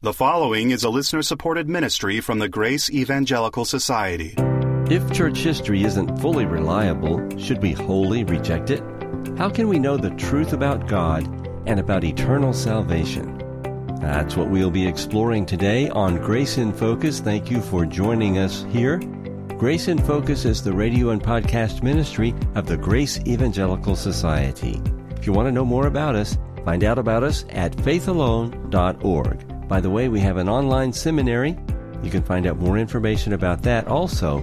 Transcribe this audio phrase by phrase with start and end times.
[0.00, 4.32] The following is a listener supported ministry from the Grace Evangelical Society.
[4.88, 8.80] If church history isn't fully reliable, should we wholly reject it?
[9.36, 11.26] How can we know the truth about God
[11.66, 13.38] and about eternal salvation?
[14.00, 17.18] That's what we'll be exploring today on Grace in Focus.
[17.18, 18.98] Thank you for joining us here.
[19.58, 24.80] Grace in Focus is the radio and podcast ministry of the Grace Evangelical Society.
[25.16, 29.57] If you want to know more about us, find out about us at faithalone.org.
[29.68, 31.56] By the way, we have an online seminary.
[32.02, 34.38] You can find out more information about that also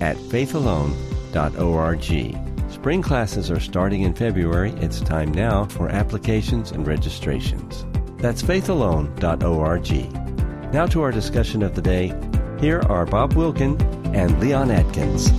[0.00, 2.72] at faithalone.org.
[2.72, 4.72] Spring classes are starting in February.
[4.78, 7.84] It's time now for applications and registrations.
[8.16, 10.72] That's faithalone.org.
[10.72, 12.14] Now to our discussion of the day.
[12.58, 13.78] Here are Bob Wilkin
[14.14, 15.30] and Leon Adkins.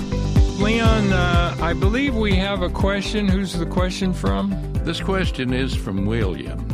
[0.61, 3.27] Leon, uh, I believe we have a question.
[3.27, 4.55] Who's the question from?
[4.83, 6.72] This question is from William.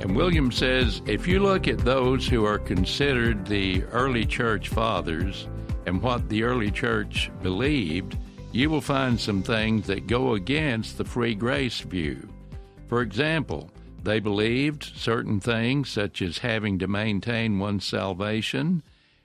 [0.00, 5.48] And William says if you look at those who are considered the early church fathers
[5.86, 8.16] and what the early church believed,
[8.52, 12.28] you will find some things that go against the free grace view.
[12.86, 13.70] For example,
[14.02, 18.82] they believed certain things such as having to maintain one's salvation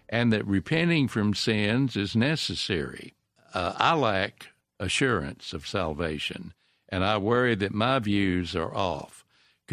[0.10, 3.14] and that repenting from sins is necessary.
[3.54, 4.48] Uh, I lack
[4.80, 6.54] assurance of salvation,
[6.90, 9.23] and I worry that my views are off.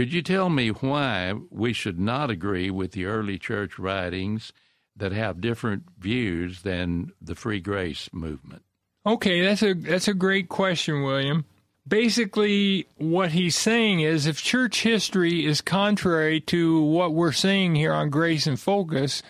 [0.01, 4.51] Could you tell me why we should not agree with the early church writings
[4.97, 8.63] that have different views than the free grace movement?
[9.05, 11.45] Okay, that's a that's a great question, William.
[11.87, 17.93] Basically, what he's saying is if church history is contrary to what we're seeing here
[17.93, 19.23] on Grace in Focus,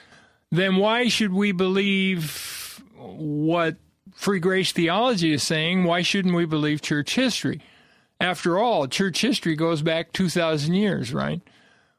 [0.53, 3.75] then why should we believe what
[4.15, 5.83] free grace theology is saying?
[5.83, 7.61] Why shouldn't we believe church history?
[8.21, 11.41] After all, church history goes back 2,000 years, right?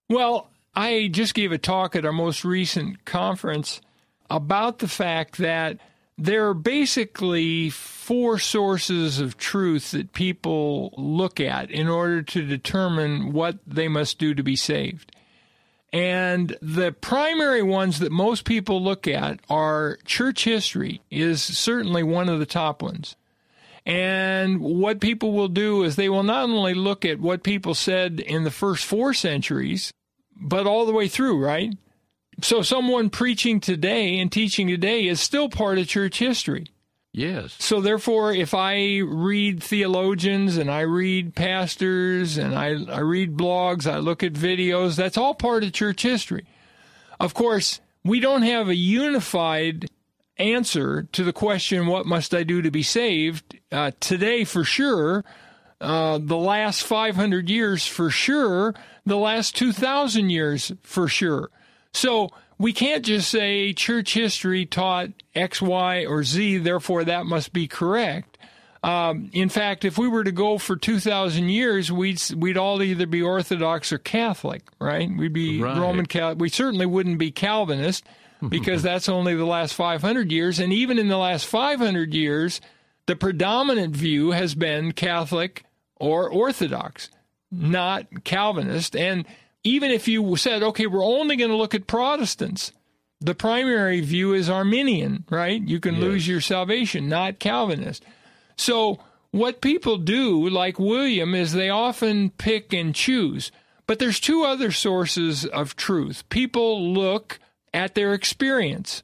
[0.07, 3.81] Well, I just gave a talk at our most recent conference
[4.29, 5.79] about the fact that
[6.17, 13.33] there are basically four sources of truth that people look at in order to determine
[13.33, 15.15] what they must do to be saved.
[15.91, 22.29] And the primary ones that most people look at are church history is certainly one
[22.29, 23.15] of the top ones.
[23.85, 28.19] And what people will do is they will not only look at what people said
[28.19, 29.91] in the first four centuries,
[30.35, 31.73] but all the way through, right?
[32.41, 36.67] So someone preaching today and teaching today is still part of church history.
[37.13, 37.55] Yes.
[37.59, 43.85] So therefore, if I read theologians and I read pastors and I, I read blogs,
[43.85, 46.45] I look at videos, that's all part of church history.
[47.19, 49.89] Of course, we don't have a unified
[50.41, 53.59] answer to the question, What must I do to be saved?
[53.71, 55.23] Uh, today, for sure,
[55.79, 58.75] uh, the last 500 years, for sure,
[59.05, 61.49] the last 2,000 years, for sure.
[61.93, 67.53] So we can't just say church history taught X, Y, or Z, therefore that must
[67.53, 68.37] be correct.
[68.83, 73.05] Um, in fact, if we were to go for 2,000 years, we'd, we'd all either
[73.05, 75.09] be Orthodox or Catholic, right?
[75.15, 75.77] We'd be right.
[75.77, 76.39] Roman Catholic.
[76.39, 78.05] We certainly wouldn't be Calvinist
[78.49, 80.59] because that's only the last 500 years.
[80.59, 82.61] And even in the last 500 years,
[83.05, 85.63] the predominant view has been Catholic
[85.95, 87.09] or Orthodox,
[87.51, 88.95] not Calvinist.
[88.95, 89.25] And
[89.63, 92.71] even if you said, okay, we're only going to look at Protestants,
[93.19, 95.61] the primary view is Arminian, right?
[95.61, 96.03] You can yes.
[96.03, 98.03] lose your salvation, not Calvinist.
[98.57, 98.99] So,
[99.29, 103.51] what people do, like William, is they often pick and choose.
[103.87, 106.27] But there's two other sources of truth.
[106.29, 107.39] People look
[107.73, 109.03] at their experience.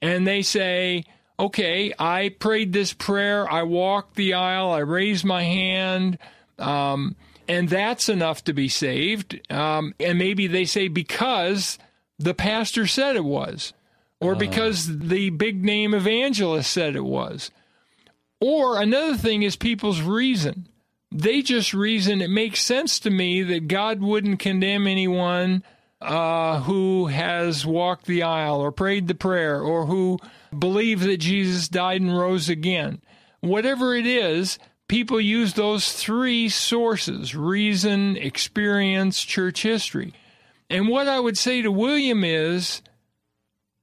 [0.00, 1.04] And they say,
[1.38, 6.18] okay, I prayed this prayer, I walked the aisle, I raised my hand,
[6.58, 7.16] um,
[7.48, 9.40] and that's enough to be saved.
[9.50, 11.78] Um, and maybe they say, because
[12.18, 13.72] the pastor said it was,
[14.20, 14.38] or uh.
[14.38, 17.50] because the big name evangelist said it was.
[18.40, 20.68] Or another thing is people's reason.
[21.10, 25.62] They just reason it makes sense to me that God wouldn't condemn anyone
[26.06, 30.18] uh, who has walked the aisle or prayed the prayer or who
[30.56, 33.02] believe that Jesus died and rose again.
[33.40, 40.14] Whatever it is, people use those three sources reason, experience, church history.
[40.70, 42.82] And what I would say to William is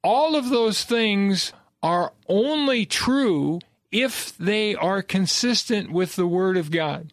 [0.02, 3.60] all of those things are only true
[3.92, 7.12] if they are consistent with the Word of God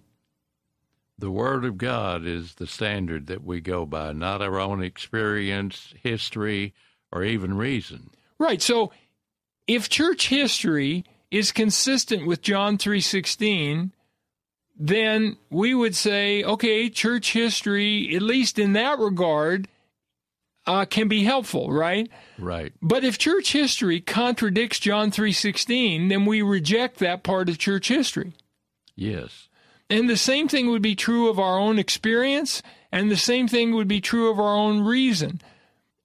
[1.21, 5.95] the Word of God is the standard that we go by, not our own experience,
[6.03, 6.75] history,
[7.13, 8.11] or even reason.
[8.39, 8.61] Right.
[8.61, 8.93] So
[9.67, 13.93] if church history is consistent with John 3:16,
[14.77, 19.69] then we would say, okay, church history, at least in that regard,
[20.67, 22.09] uh, can be helpful, right?
[22.39, 22.73] Right.
[22.81, 28.33] But if church history contradicts John 3:16, then we reject that part of church history.
[28.97, 29.50] Yes.
[29.91, 33.75] And the same thing would be true of our own experience, and the same thing
[33.75, 35.41] would be true of our own reason.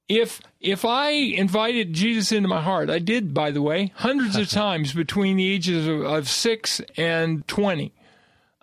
[0.10, 4.50] If if I invited Jesus into my heart, I did, by the way, hundreds of
[4.50, 7.94] times between the ages of, of six and twenty.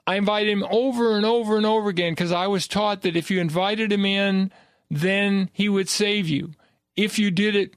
[0.05, 3.31] I invited him over and over and over again because I was taught that if
[3.31, 4.51] you invited him in,
[4.91, 6.53] then he would save you.
[6.97, 7.77] If you did it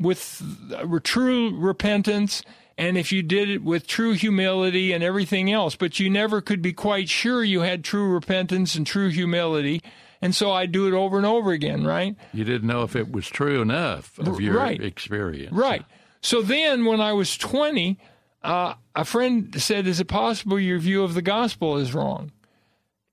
[0.00, 0.42] with
[0.74, 2.42] uh, true repentance
[2.78, 6.60] and if you did it with true humility and everything else, but you never could
[6.60, 9.82] be quite sure you had true repentance and true humility.
[10.20, 12.16] And so I do it over and over again, right?
[12.32, 14.82] You didn't know if it was true enough of your right.
[14.82, 15.52] experience.
[15.52, 15.84] Right.
[16.20, 17.98] So then when I was 20,
[18.42, 22.32] uh, a friend said, Is it possible your view of the gospel is wrong?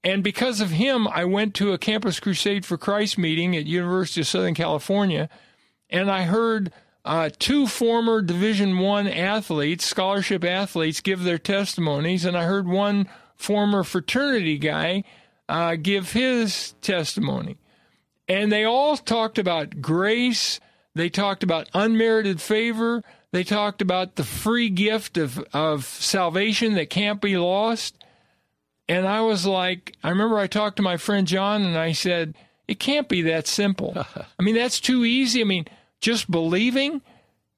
[0.03, 4.21] And because of him, I went to a Campus Crusade for Christ meeting at University
[4.21, 5.29] of Southern California,
[5.89, 6.73] and I heard
[7.05, 13.09] uh, two former Division One athletes, scholarship athletes, give their testimonies, and I heard one
[13.35, 15.03] former fraternity guy
[15.49, 17.57] uh, give his testimony.
[18.27, 20.59] And they all talked about grace.
[20.95, 23.03] They talked about unmerited favor.
[23.31, 27.97] They talked about the free gift of, of salvation that can't be lost.
[28.87, 32.35] And I was like, I remember I talked to my friend John and I said,
[32.67, 33.93] it can't be that simple.
[34.39, 35.41] I mean, that's too easy.
[35.41, 35.65] I mean,
[36.03, 37.01] just believing,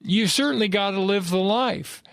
[0.01, 2.03] you certainly got to live the life.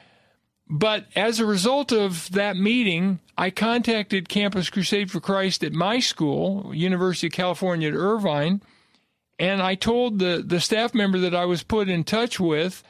[0.69, 6.01] But as a result of that meeting, I contacted Campus Crusade for Christ at my
[6.01, 8.63] school, University of California at Irvine,
[9.39, 12.83] and I told the, the staff member that I was put in touch with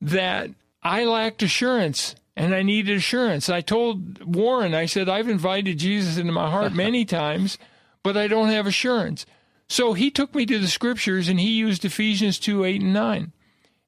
[0.00, 0.50] that
[0.82, 3.48] I lacked assurance and I needed assurance.
[3.48, 7.58] I told Warren, I said, I've invited Jesus into my heart many times,
[8.04, 9.26] but I don't have assurance.
[9.68, 13.32] So he took me to the scriptures and he used Ephesians 2 8 and 9.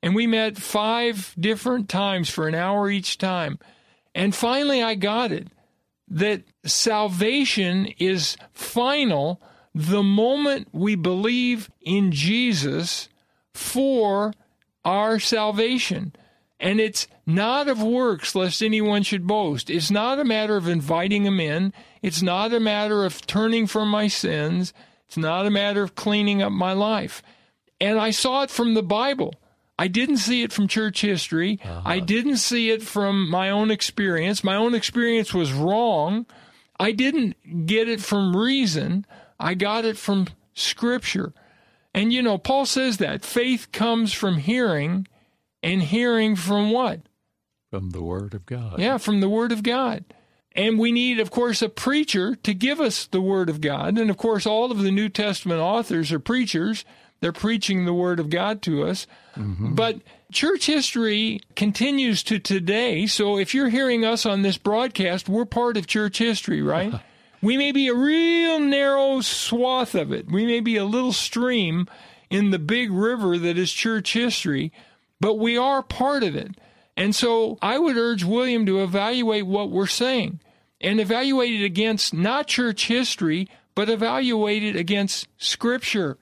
[0.03, 3.59] And we met five different times for an hour each time.
[4.15, 5.49] And finally, I got it
[6.11, 9.41] that salvation is final
[9.75, 13.09] the moment we believe in Jesus
[13.55, 14.33] for
[14.85, 16.13] our salvation.
[16.59, 19.71] And it's not of works, lest anyone should boast.
[19.71, 21.73] It's not a matter of inviting him in.
[22.03, 24.73] It's not a matter of turning from my sins.
[25.09, 27.23] It's not a matter of cleaning up my life.
[27.81, 29.35] And I saw it from the Bible.
[29.79, 31.61] I didn't see it from church history.
[31.65, 31.83] Uh-huh.
[31.85, 34.45] I didn't see it from my own experience.
[34.45, 36.27] My own experience was wrong.
[36.79, 39.07] I didn't get it from reason.
[39.41, 41.33] I got it from Scripture.
[41.95, 45.09] And you know, Paul says that faith comes from hearing,
[45.63, 47.01] and hearing from what?
[47.71, 48.79] From the Word of God.
[48.79, 50.05] Yeah, from the Word of God.
[50.53, 53.99] And we need, of course, a preacher to give us the Word of God.
[53.99, 56.85] And of course, all of the New Testament authors are preachers.
[57.21, 59.06] They're preaching the Word of God to us.
[59.37, 59.75] Mm-hmm.
[59.75, 60.00] But
[60.33, 63.06] church history continues to today.
[63.06, 66.93] So if you're hearing us on this broadcast, we're part of church history, right?
[67.43, 70.31] we may be a real narrow swath of it.
[70.31, 71.87] We may be a little stream
[72.31, 74.73] in the big river that is church history,
[75.21, 76.56] but we are part of it.
[76.99, 80.41] And so I would urge William to evaluate what we're saying
[80.81, 86.19] and evaluate it against not church history, but evaluate it against Scripture.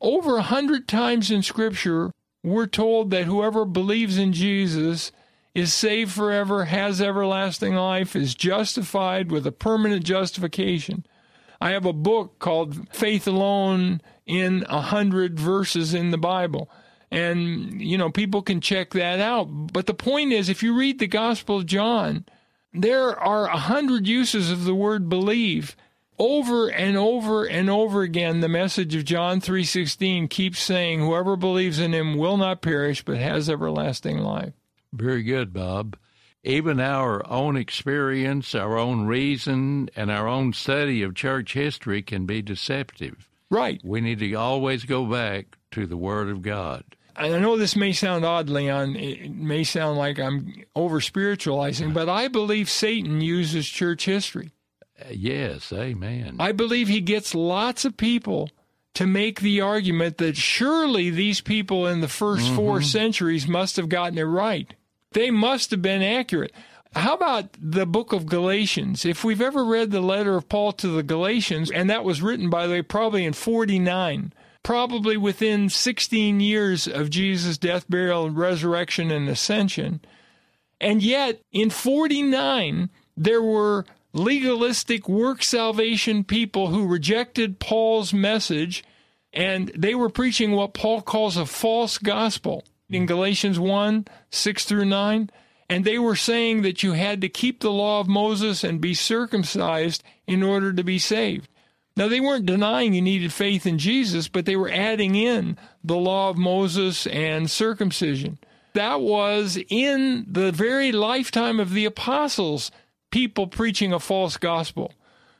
[0.00, 2.10] Over a hundred times in Scripture,
[2.42, 5.12] we're told that whoever believes in Jesus
[5.54, 11.06] is saved forever, has everlasting life, is justified with a permanent justification.
[11.60, 16.68] I have a book called Faith Alone in a hundred verses in the Bible.
[17.10, 19.44] And, you know, people can check that out.
[19.44, 22.24] But the point is, if you read the Gospel of John,
[22.72, 25.76] there are a hundred uses of the word believe
[26.18, 31.78] over and over and over again the message of John 3:16 keeps saying whoever believes
[31.78, 34.54] in him will not perish but has everlasting life.
[34.92, 35.96] Very good, Bob.
[36.42, 42.24] Even our own experience, our own reason, and our own study of church history can
[42.24, 43.28] be deceptive.
[43.50, 43.80] Right.
[43.84, 46.84] We need to always go back to the Word of God.
[47.16, 48.96] I know this may sound odd, Leon.
[48.96, 54.52] It may sound like I'm over spiritualizing, but I believe Satan uses church history.
[55.10, 56.36] Yes, amen.
[56.38, 58.50] I believe he gets lots of people
[58.94, 62.56] to make the argument that surely these people in the 1st mm-hmm.
[62.56, 64.74] four centuries must have gotten it right.
[65.12, 66.52] They must have been accurate.
[66.94, 69.04] How about the book of Galatians?
[69.04, 72.48] If we've ever read the letter of Paul to the Galatians, and that was written,
[72.48, 74.32] by the way, probably in 49,
[74.66, 80.00] probably within 16 years of Jesus' death, burial, resurrection, and ascension.
[80.80, 88.82] And yet, in 49, there were legalistic work salvation people who rejected Paul's message
[89.32, 94.86] And they were preaching what Paul calls a false gospel in Galatians 1 6 through
[94.86, 95.30] 9.
[95.68, 98.94] And they were saying that you had to keep the law of Moses and be
[98.94, 101.48] circumcised in order to be saved.
[101.96, 105.96] Now, they weren't denying you needed faith in Jesus, but they were adding in the
[105.96, 108.38] law of Moses and circumcision.
[108.74, 112.70] That was in the very lifetime of the apostles,
[113.10, 114.92] people preaching a false gospel.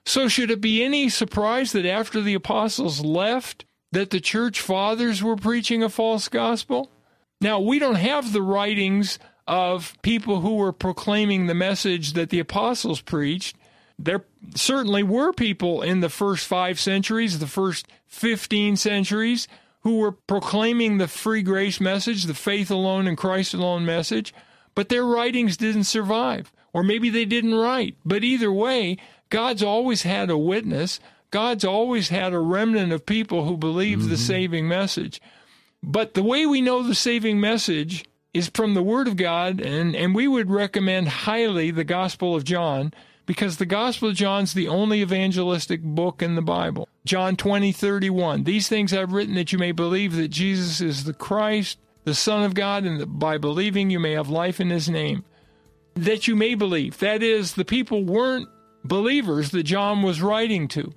[0.06, 5.22] So, should it be any surprise that after the apostles left, that the church fathers
[5.22, 6.90] were preaching a false gospel?
[7.40, 12.38] Now, we don't have the writings of people who were proclaiming the message that the
[12.38, 13.56] apostles preached.
[13.98, 14.24] There
[14.54, 19.48] certainly were people in the first five centuries, the first 15 centuries,
[19.80, 24.34] who were proclaiming the free grace message, the faith alone and Christ alone message,
[24.74, 26.52] but their writings didn't survive.
[26.72, 27.96] Or maybe they didn't write.
[28.04, 28.98] But either way,
[29.30, 31.00] God's always had a witness.
[31.30, 34.10] God's always had a remnant of people who believe mm-hmm.
[34.10, 35.22] the saving message.
[35.82, 39.96] But the way we know the saving message is from the Word of God, and,
[39.96, 42.92] and we would recommend highly the Gospel of John
[43.26, 46.88] because the Gospel of John's the only evangelistic book in the Bible.
[47.04, 48.44] John 20, 31.
[48.44, 52.44] These things I've written that you may believe that Jesus is the Christ, the Son
[52.44, 55.24] of God, and that by believing you may have life in his name.
[55.94, 56.98] That you may believe.
[56.98, 58.48] That is, the people weren't
[58.84, 60.92] believers that John was writing to.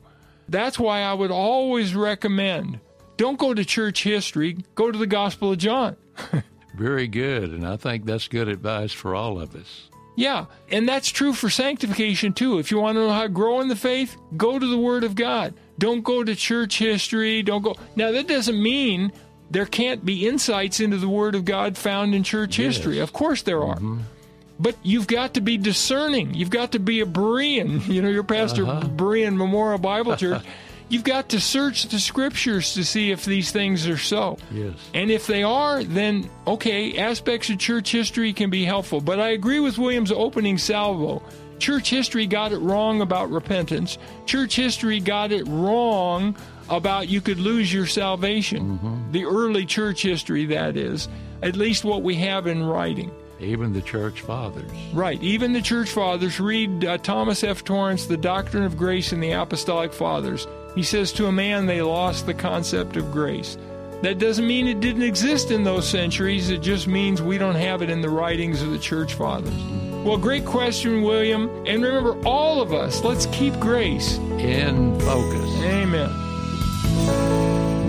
[0.47, 2.79] That's why I would always recommend
[3.17, 5.97] don't go to church history, go to the Gospel of John.
[6.77, 7.51] Very good.
[7.51, 9.88] And I think that's good advice for all of us.
[10.19, 12.59] Yeah, and that's true for sanctification too.
[12.59, 15.05] If you want to know how to grow in the faith, go to the Word
[15.05, 15.53] of God.
[15.77, 17.41] Don't go to church history.
[17.41, 17.77] Don't go.
[17.95, 19.13] Now, that doesn't mean
[19.49, 22.75] there can't be insights into the Word of God found in church yes.
[22.75, 22.99] history.
[22.99, 23.77] Of course, there are.
[23.77, 23.99] Mm-hmm.
[24.59, 26.33] But you've got to be discerning.
[26.33, 27.87] You've got to be a Berean.
[27.87, 28.89] You know, your pastor, uh-huh.
[28.89, 30.43] Berean Memorial Bible Church.
[30.89, 34.37] You've got to search the scriptures to see if these things are so.
[34.51, 34.73] Yes.
[34.95, 38.99] And if they are, then okay, aspects of church history can be helpful.
[38.99, 41.21] But I agree with William's opening salvo.
[41.59, 43.97] Church history got it wrong about repentance.
[44.25, 46.35] Church history got it wrong
[46.69, 48.77] about you could lose your salvation.
[48.77, 49.11] Mm-hmm.
[49.11, 51.07] The early church history, that is,
[51.43, 53.11] at least what we have in writing.
[53.39, 54.69] Even the church fathers.
[54.93, 55.21] Right.
[55.23, 56.39] Even the church fathers.
[56.39, 57.63] Read uh, Thomas F.
[57.63, 60.45] Torrance, The Doctrine of Grace in the Apostolic Fathers.
[60.79, 63.57] He says to a man, they lost the concept of grace.
[64.01, 66.49] That doesn't mean it didn't exist in those centuries.
[66.49, 69.53] It just means we don't have it in the writings of the church fathers.
[70.05, 71.49] Well, great question, William.
[71.67, 75.53] And remember, all of us, let's keep grace in focus.
[75.65, 76.09] Amen.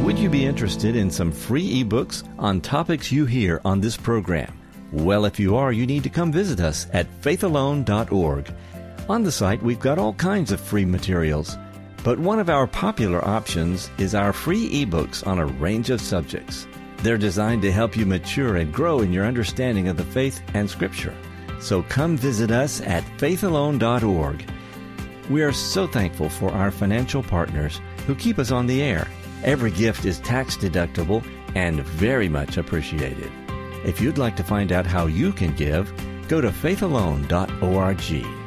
[0.03, 4.53] Would you be interested in some free ebooks on topics you hear on this program?
[4.91, 8.53] Well, if you are, you need to come visit us at faithalone.org.
[9.09, 11.57] On the site, we've got all kinds of free materials.
[12.03, 16.67] But one of our popular options is our free ebooks on a range of subjects.
[16.99, 20.69] They're designed to help you mature and grow in your understanding of the faith and
[20.69, 21.15] Scripture.
[21.61, 24.45] So come visit us at faithalone.org.
[25.29, 29.07] We are so thankful for our financial partners who keep us on the air.
[29.45, 33.31] Every gift is tax deductible and very much appreciated.
[33.85, 35.93] If you'd like to find out how you can give,
[36.29, 38.40] go to faithalone.org.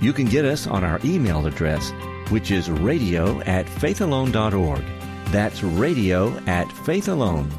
[0.00, 1.92] You can get us on our email address
[2.30, 4.84] which is radio at faithalone.org.
[5.26, 7.58] That's radio at faithalone.org.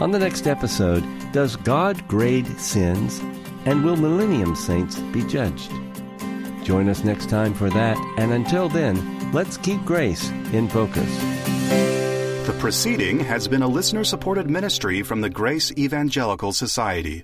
[0.00, 3.20] On the next episode, does God grade sins?
[3.64, 5.70] And will millennium saints be judged?
[6.64, 11.16] Join us next time for that, and until then, let's keep grace in focus.
[12.46, 17.20] The proceeding has been a listener supported ministry from the Grace Evangelical Society.